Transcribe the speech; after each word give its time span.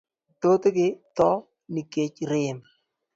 Thothgi 0.41 0.87
tho 1.15 1.29
nikech 1.73 2.17
rem. 2.31 2.57